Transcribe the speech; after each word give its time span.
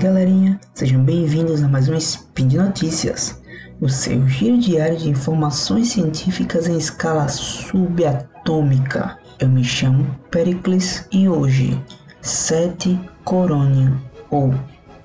galerinha, 0.00 0.58
sejam 0.72 1.04
bem-vindos 1.04 1.62
a 1.62 1.68
mais 1.68 1.86
um 1.86 1.94
Spin 1.94 2.48
de 2.48 2.56
Notícias, 2.56 3.38
o 3.82 3.86
seu 3.86 4.26
giro 4.26 4.56
diário 4.56 4.96
de 4.96 5.10
informações 5.10 5.88
científicas 5.88 6.66
em 6.66 6.78
escala 6.78 7.28
subatômica. 7.28 9.18
Eu 9.38 9.50
me 9.50 9.62
chamo 9.62 10.06
Pericles 10.30 11.06
e 11.12 11.28
hoje, 11.28 11.78
7 12.22 12.98
Corônio, 13.24 14.00
ou 14.30 14.54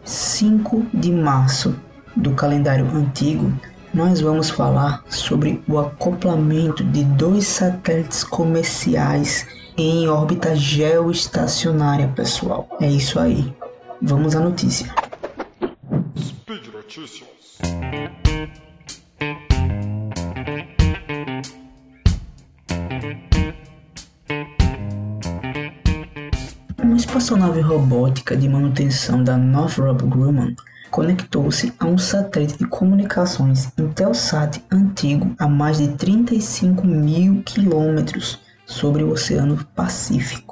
5 0.05 0.85
de 0.93 1.11
março 1.11 1.75
do 2.15 2.31
calendário 2.31 2.87
antigo, 2.95 3.51
nós 3.93 4.21
vamos 4.21 4.49
falar 4.49 5.03
sobre 5.09 5.61
o 5.67 5.77
acoplamento 5.77 6.85
de 6.85 7.03
dois 7.03 7.45
satélites 7.45 8.23
comerciais 8.23 9.45
em 9.75 10.07
órbita 10.07 10.55
geoestacionária, 10.55 12.07
pessoal. 12.15 12.69
É 12.79 12.89
isso 12.89 13.19
aí. 13.19 13.53
Vamos 14.07 14.35
à 14.35 14.39
notícia. 14.39 14.93
Speed 16.15 16.67
Notícias. 16.71 17.57
Uma 26.83 26.95
espaçonave 26.95 27.61
robótica 27.61 28.37
de 28.37 28.47
manutenção 28.47 29.23
da 29.23 29.35
Northrop 29.37 30.03
Grumman 30.03 30.55
conectou-se 30.91 31.73
a 31.79 31.87
um 31.87 31.97
satélite 31.97 32.59
de 32.59 32.67
comunicações 32.67 33.71
Intelsat 33.75 34.63
antigo 34.71 35.33
a 35.39 35.47
mais 35.47 35.79
de 35.79 35.87
35 35.87 36.85
mil 36.85 37.41
quilômetros 37.41 38.39
sobre 38.67 39.01
o 39.01 39.09
Oceano 39.09 39.57
Pacífico 39.75 40.44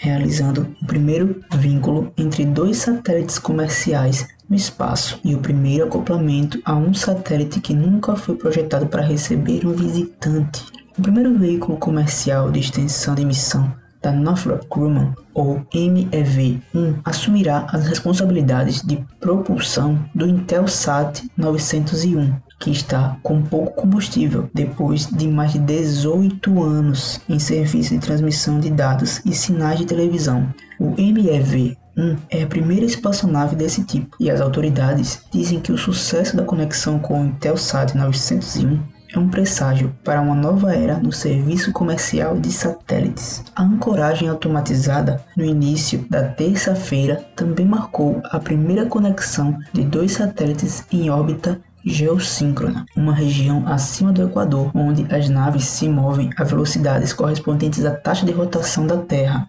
realizando 0.00 0.66
o 0.82 0.86
primeiro 0.86 1.42
vínculo 1.52 2.12
entre 2.16 2.44
dois 2.44 2.78
satélites 2.78 3.38
comerciais 3.38 4.26
no 4.48 4.56
espaço 4.56 5.20
e 5.22 5.34
o 5.34 5.38
primeiro 5.38 5.84
acoplamento 5.84 6.60
a 6.64 6.74
um 6.74 6.92
satélite 6.92 7.60
que 7.60 7.74
nunca 7.74 8.16
foi 8.16 8.34
projetado 8.34 8.86
para 8.86 9.02
receber 9.02 9.66
um 9.66 9.72
visitante. 9.72 10.64
O 10.98 11.02
primeiro 11.02 11.38
veículo 11.38 11.76
comercial 11.78 12.50
de 12.50 12.60
extensão 12.60 13.14
de 13.14 13.24
missão 13.24 13.72
da 14.02 14.10
Northrop 14.10 14.66
Grumman, 14.70 15.14
ou 15.34 15.60
MEV-1, 15.74 17.00
assumirá 17.04 17.66
as 17.70 17.86
responsabilidades 17.86 18.82
de 18.82 18.96
propulsão 19.20 20.02
do 20.14 20.26
Intelsat 20.26 21.22
901, 21.36 22.32
que 22.60 22.70
está 22.70 23.16
com 23.22 23.42
pouco 23.42 23.72
combustível 23.80 24.48
depois 24.54 25.06
de 25.06 25.26
mais 25.26 25.54
de 25.54 25.58
18 25.58 26.62
anos 26.62 27.20
em 27.28 27.38
serviço 27.38 27.94
de 27.94 28.00
transmissão 28.00 28.60
de 28.60 28.70
dados 28.70 29.20
e 29.24 29.34
sinais 29.34 29.78
de 29.78 29.86
televisão. 29.86 30.46
O 30.78 30.90
MEV 30.90 31.76
1 31.96 32.16
é 32.30 32.42
a 32.42 32.46
primeira 32.46 32.84
espaçonave 32.84 33.56
desse 33.56 33.82
tipo, 33.84 34.16
e 34.20 34.30
as 34.30 34.40
autoridades 34.40 35.22
dizem 35.32 35.58
que 35.58 35.72
o 35.72 35.78
sucesso 35.78 36.36
da 36.36 36.44
conexão 36.44 36.98
com 36.98 37.20
o 37.20 37.26
Intelsat 37.26 37.96
901 37.96 38.78
é 39.12 39.18
um 39.18 39.28
presságio 39.28 39.92
para 40.04 40.20
uma 40.20 40.36
nova 40.36 40.72
era 40.72 40.98
no 40.98 41.10
serviço 41.10 41.72
comercial 41.72 42.38
de 42.38 42.52
satélites. 42.52 43.42
A 43.56 43.64
ancoragem 43.64 44.28
automatizada 44.28 45.24
no 45.36 45.44
início 45.44 46.06
da 46.08 46.28
terça-feira 46.28 47.16
também 47.34 47.66
marcou 47.66 48.22
a 48.30 48.38
primeira 48.38 48.86
conexão 48.86 49.58
de 49.72 49.82
dois 49.82 50.12
satélites 50.12 50.84
em 50.92 51.10
órbita 51.10 51.60
geossíncrona, 51.84 52.84
uma 52.96 53.14
região 53.14 53.66
acima 53.66 54.12
do 54.12 54.22
Equador, 54.22 54.70
onde 54.74 55.06
as 55.14 55.28
naves 55.28 55.64
se 55.64 55.88
movem 55.88 56.30
a 56.36 56.44
velocidades 56.44 57.12
correspondentes 57.12 57.84
à 57.84 57.92
taxa 57.92 58.26
de 58.26 58.32
rotação 58.32 58.86
da 58.86 58.98
Terra. 58.98 59.48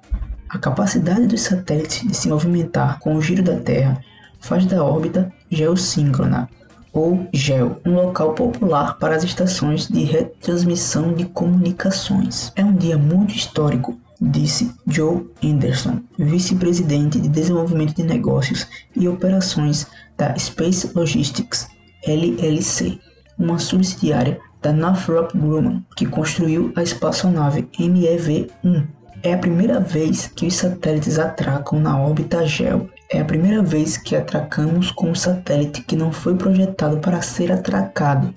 A 0.50 0.58
capacidade 0.58 1.28
dos 1.28 1.42
satélites 1.42 2.08
de 2.08 2.16
se 2.16 2.28
movimentar 2.28 3.00
com 3.00 3.16
o 3.16 3.22
giro 3.22 3.44
da 3.44 3.56
Terra 3.56 4.02
faz 4.40 4.66
da 4.66 4.84
órbita 4.84 5.32
geossíncrona, 5.50 6.50
ou 6.94 7.26
GEO, 7.34 7.78
um 7.86 7.94
local 7.94 8.34
popular 8.34 8.98
para 8.98 9.16
as 9.16 9.24
estações 9.24 9.88
de 9.88 10.04
retransmissão 10.04 11.14
de 11.14 11.26
comunicações. 11.26 12.52
É 12.56 12.66
um 12.66 12.76
dia 12.76 12.98
muito 12.98 13.34
histórico, 13.34 13.98
disse 14.20 14.74
Joe 14.86 15.26
Anderson, 15.44 16.02
vice-presidente 16.20 17.20
de 17.20 17.30
desenvolvimento 17.30 17.96
de 17.96 18.04
negócios 18.04 18.68
e 18.96 19.08
operações 19.08 19.88
da 20.18 20.38
Space 20.38 20.92
Logistics 20.94 21.71
LLC, 22.06 23.00
uma 23.38 23.60
subsidiária 23.60 24.40
da 24.62 24.72
Northrop 24.72 25.36
Grumman, 25.36 25.84
que 25.96 26.06
construiu 26.06 26.72
a 26.76 26.84
espaçonave 26.84 27.68
MEV-1. 27.78 28.88
É 29.24 29.34
a 29.34 29.38
primeira 29.38 29.80
vez 29.80 30.28
que 30.28 30.48
os 30.48 30.56
satélites 30.56 31.20
atracam 31.20 31.80
na 31.80 32.00
órbita 32.00 32.46
GEO. 32.46 32.90
É 33.12 33.22
a 33.22 33.26
primeira 33.26 33.62
vez 33.62 33.98
que 33.98 34.16
atracamos 34.16 34.92
com 34.92 35.10
um 35.10 35.16
satélite 35.16 35.82
que 35.84 35.96
não 35.96 36.12
foi 36.12 36.36
projetado 36.36 36.98
para 36.98 37.22
ser 37.22 37.52
atracado. 37.52 38.34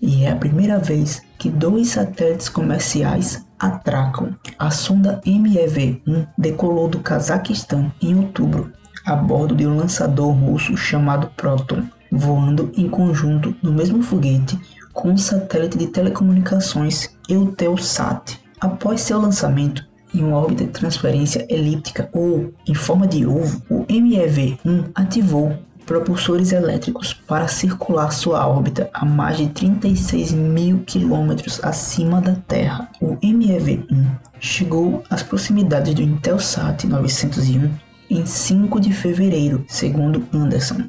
E 0.00 0.24
é 0.24 0.30
a 0.30 0.36
primeira 0.36 0.78
vez 0.78 1.22
que 1.38 1.48
dois 1.48 1.88
satélites 1.88 2.48
comerciais 2.48 3.44
atracam. 3.58 4.34
A 4.58 4.70
sonda 4.70 5.20
MEV-1 5.26 6.28
decolou 6.36 6.88
do 6.88 7.00
Cazaquistão 7.00 7.92
em 8.00 8.16
outubro 8.16 8.72
a 9.04 9.16
bordo 9.16 9.56
de 9.56 9.66
um 9.66 9.76
lançador 9.76 10.32
russo 10.32 10.76
chamado 10.76 11.30
Proton 11.34 11.82
voando 12.10 12.70
em 12.76 12.88
conjunto 12.88 13.54
no 13.62 13.72
mesmo 13.72 14.02
foguete 14.02 14.58
com 14.92 15.12
o 15.12 15.18
satélite 15.18 15.78
de 15.78 15.86
telecomunicações 15.88 17.10
Eutelsat. 17.28 18.40
Após 18.60 19.00
seu 19.02 19.20
lançamento 19.20 19.86
em 20.14 20.24
uma 20.24 20.38
órbita 20.38 20.64
de 20.64 20.70
transferência 20.70 21.46
elíptica 21.48 22.08
ou 22.12 22.52
em 22.66 22.74
forma 22.74 23.06
de 23.06 23.26
ovo, 23.26 23.62
o 23.70 23.84
MEV-1 23.84 24.90
ativou 24.94 25.56
propulsores 25.88 26.52
elétricos 26.52 27.14
para 27.14 27.48
circular 27.48 28.12
sua 28.12 28.46
órbita 28.46 28.90
a 28.92 29.06
mais 29.06 29.38
de 29.38 29.48
36 29.48 30.32
mil 30.32 30.80
quilômetros 30.80 31.64
acima 31.64 32.20
da 32.20 32.34
Terra. 32.34 32.90
O 33.00 33.16
MEV-1 33.16 34.06
chegou 34.38 35.02
às 35.08 35.22
proximidades 35.22 35.94
do 35.94 36.02
Intelsat 36.02 36.86
901 36.86 37.70
em 38.10 38.26
5 38.26 38.80
de 38.80 38.92
fevereiro, 38.92 39.64
segundo 39.68 40.26
Anderson, 40.32 40.84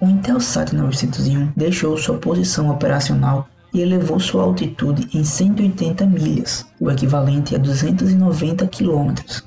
o 0.00 0.06
Intelsat 0.06 0.74
901 0.74 1.52
deixou 1.54 1.96
sua 1.96 2.16
posição 2.16 2.70
operacional 2.70 3.46
e 3.72 3.80
elevou 3.82 4.18
sua 4.18 4.42
altitude 4.42 5.06
em 5.16 5.22
180 5.22 6.06
milhas, 6.06 6.66
o 6.80 6.90
equivalente 6.90 7.54
a 7.54 7.58
290 7.58 8.66
quilômetros, 8.66 9.44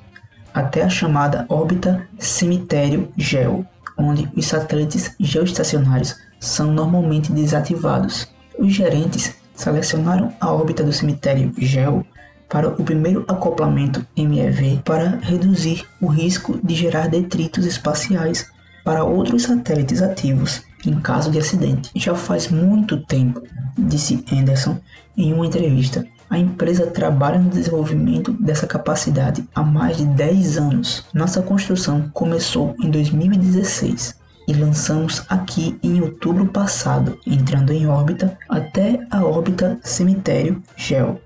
até 0.54 0.84
a 0.84 0.90
chamada 0.90 1.46
órbita 1.50 2.08
cemitério 2.20 3.12
GEO, 3.18 3.66
onde 3.98 4.30
os 4.36 4.46
satélites 4.46 5.16
geoestacionários 5.20 6.16
são 6.40 6.72
normalmente 6.72 7.32
desativados. 7.32 8.28
Os 8.58 8.72
gerentes 8.72 9.36
selecionaram 9.56 10.32
a 10.40 10.52
órbita 10.52 10.84
do 10.84 10.94
cemitério 10.94 11.52
GEO 11.58 12.06
para 12.48 12.70
o 12.70 12.84
primeiro 12.84 13.26
acoplamento 13.28 14.06
MEV 14.16 14.82
para 14.86 15.18
reduzir 15.22 15.84
o 16.00 16.08
risco 16.08 16.60
de 16.64 16.76
gerar 16.76 17.08
detritos 17.08 17.66
espaciais 17.66 18.53
para 18.84 19.04
outros 19.04 19.44
satélites 19.44 20.02
ativos 20.02 20.64
em 20.86 21.00
caso 21.00 21.32
de 21.32 21.40
acidente. 21.40 21.92
Já 21.96 22.16
faz 22.16 22.50
muito 22.50 22.98
tempo, 22.98 23.42
disse 23.78 24.24
Anderson 24.32 24.78
em 25.18 25.34
uma 25.34 25.46
entrevista. 25.46 26.06
A 26.30 26.38
empresa 26.38 26.88
trabalha 26.88 27.40
no 27.40 27.50
desenvolvimento 27.50 28.32
dessa 28.34 28.66
capacidade 28.66 29.48
há 29.54 29.62
mais 29.62 29.98
de 29.98 30.06
10 30.06 30.58
anos. 30.58 31.06
Nossa 31.14 31.42
construção 31.42 32.10
começou 32.14 32.76
em 32.82 32.90
2016 32.90 34.20
e 34.48 34.54
lançamos 34.54 35.24
aqui 35.30 35.78
em 35.84 36.02
outubro 36.02 36.46
passado, 36.48 37.18
entrando 37.26 37.72
em 37.72 37.88
órbita 37.88 38.38
até 38.50 39.00
a 39.10 39.24
órbita 39.24 39.80
cemitério 39.84 40.62
GEO, 40.76 41.20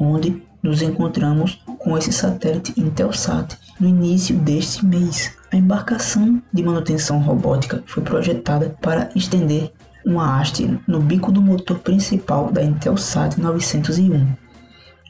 onde 0.00 0.42
nos 0.64 0.80
encontramos 0.80 1.62
com 1.78 1.96
esse 1.96 2.10
satélite 2.10 2.72
Intelsat 2.80 3.58
no 3.78 3.86
início 3.86 4.34
deste 4.36 4.84
mês. 4.84 5.30
A 5.52 5.56
embarcação 5.56 6.42
de 6.50 6.62
manutenção 6.62 7.20
robótica 7.20 7.84
foi 7.86 8.02
projetada 8.02 8.74
para 8.80 9.10
estender 9.14 9.70
uma 10.06 10.40
haste 10.40 10.80
no 10.88 11.00
bico 11.00 11.30
do 11.30 11.42
motor 11.42 11.78
principal 11.80 12.50
da 12.50 12.64
Intelsat 12.64 13.38
901, 13.38 14.26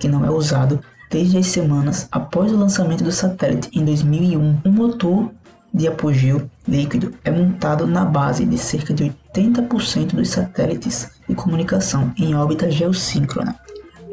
que 0.01 0.09
não 0.09 0.25
é 0.25 0.31
usado 0.31 0.81
desde 1.09 1.39
as 1.39 1.47
semanas 1.47 2.09
após 2.11 2.51
o 2.51 2.57
lançamento 2.57 3.05
do 3.05 3.13
satélite 3.13 3.71
em 3.73 3.85
2001. 3.85 4.59
Um 4.65 4.73
motor 4.73 5.31
de 5.73 5.87
apogeu 5.87 6.51
líquido 6.67 7.15
é 7.25 7.31
montado 7.31 7.87
na 7.87 8.05
base 8.05 8.45
de 8.45 8.59
cerca 8.59 8.93
de 8.93 9.13
80% 9.33 10.15
dos 10.15 10.31
satélites 10.31 11.13
de 11.29 11.35
comunicação 11.37 12.13
em 12.17 12.35
órbita 12.35 12.69
geossíncrona. 12.71 13.57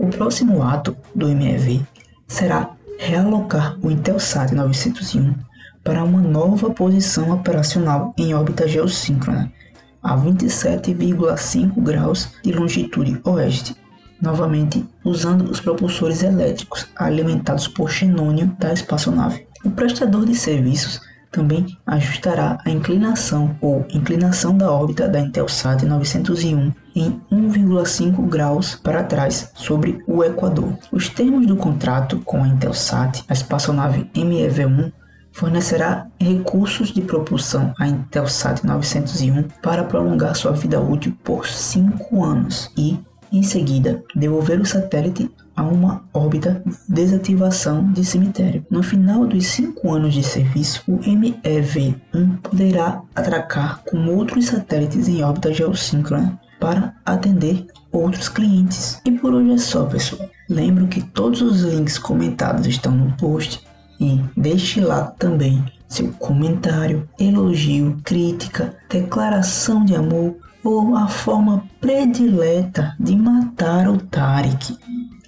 O 0.01 0.07
próximo 0.07 0.63
ato 0.63 0.97
do 1.13 1.27
MEV 1.27 1.79
será 2.27 2.71
realocar 2.97 3.77
o 3.83 3.91
Intelsat 3.91 4.51
901 4.51 5.35
para 5.83 6.03
uma 6.03 6.19
nova 6.19 6.71
posição 6.71 7.29
operacional 7.29 8.11
em 8.17 8.33
órbita 8.33 8.67
geossíncrona, 8.67 9.53
a 10.01 10.17
27,5 10.17 11.79
graus 11.83 12.29
de 12.43 12.51
longitude 12.51 13.21
oeste, 13.23 13.75
novamente 14.19 14.83
usando 15.05 15.43
os 15.43 15.59
propulsores 15.59 16.23
elétricos 16.23 16.87
alimentados 16.95 17.67
por 17.67 17.91
xenônio 17.91 18.47
da 18.57 18.73
espaçonave. 18.73 19.45
O 19.63 19.69
prestador 19.69 20.25
de 20.25 20.33
serviços 20.33 20.99
também 21.31 21.77
ajustará 21.85 22.57
a 22.65 22.71
inclinação 22.71 23.55
ou 23.61 23.85
inclinação 23.93 24.57
da 24.57 24.71
órbita 24.71 25.07
da 25.07 25.19
Intelsat 25.19 25.85
901 25.85 26.73
em 26.95 27.21
1,5 27.31 28.27
graus 28.27 28.75
para 28.75 29.03
trás 29.03 29.51
sobre 29.55 30.03
o 30.07 30.23
Equador. 30.23 30.77
Os 30.91 31.09
termos 31.09 31.45
do 31.47 31.55
contrato 31.55 32.19
com 32.25 32.43
a 32.43 32.47
Intelsat, 32.47 33.23
a 33.27 33.33
espaçonave 33.33 34.09
MEV-1, 34.15 34.91
fornecerá 35.31 36.07
recursos 36.19 36.91
de 36.91 37.01
propulsão 37.01 37.73
à 37.79 37.87
Intelsat 37.87 38.65
901 38.65 39.43
para 39.61 39.83
prolongar 39.83 40.35
sua 40.35 40.51
vida 40.51 40.79
útil 40.79 41.15
por 41.23 41.47
5 41.47 42.23
anos 42.23 42.69
e, 42.77 42.99
em 43.31 43.43
seguida, 43.43 44.03
devolver 44.13 44.59
o 44.59 44.65
satélite 44.65 45.31
a 45.55 45.63
uma 45.63 46.03
órbita 46.13 46.61
desativação 46.87 47.91
de 47.91 48.03
cemitério. 48.03 48.65
No 48.69 48.81
final 48.81 49.25
dos 49.25 49.45
cinco 49.47 49.93
anos 49.93 50.13
de 50.13 50.23
serviço, 50.23 50.83
o 50.87 50.97
MEV-1 50.99 52.37
poderá 52.41 53.01
atracar 53.15 53.81
com 53.83 54.07
outros 54.07 54.45
satélites 54.45 55.07
em 55.07 55.23
órbita 55.23 55.53
geossíncrona 55.53 56.39
para 56.61 56.93
atender 57.03 57.65
outros 57.91 58.29
clientes. 58.29 59.01
E 59.03 59.11
por 59.11 59.33
hoje 59.33 59.51
é 59.51 59.57
só, 59.57 59.83
pessoal. 59.85 60.29
Lembro 60.47 60.87
que 60.87 61.01
todos 61.01 61.41
os 61.41 61.61
links 61.63 61.97
comentados 61.97 62.67
estão 62.67 62.91
no 62.91 63.11
post 63.17 63.61
e 63.99 64.21
deixe 64.37 64.79
lá 64.79 65.05
também 65.17 65.65
seu 65.89 66.09
comentário, 66.13 67.09
elogio, 67.19 67.99
crítica, 68.03 68.77
declaração 68.89 69.83
de 69.83 69.95
amor 69.95 70.37
ou 70.63 70.95
a 70.95 71.07
forma 71.07 71.65
predileta 71.81 72.95
de 72.99 73.15
matar 73.15 73.89
o 73.89 73.97
Tarek. 73.97 74.77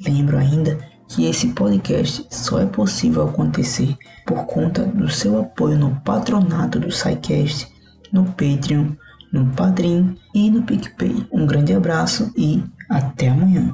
Lembro 0.06 0.38
ainda 0.38 0.78
que 1.08 1.26
esse 1.26 1.50
podcast 1.50 2.26
só 2.30 2.60
é 2.60 2.66
possível 2.66 3.28
acontecer 3.28 3.96
por 4.26 4.46
conta 4.46 4.84
do 4.86 5.10
seu 5.10 5.40
apoio 5.42 5.78
no 5.78 6.00
patronato 6.02 6.80
do 6.80 6.92
SciCast, 6.92 7.68
no 8.12 8.26
Patreon, 8.26 8.92
no 9.34 9.48
Padrim 9.48 10.16
e 10.34 10.50
no 10.50 10.62
PicPay. 10.64 11.28
Um 11.32 11.46
grande 11.46 11.74
abraço 11.74 12.32
e 12.38 12.64
até 12.90 13.30
amanhã. 13.30 13.74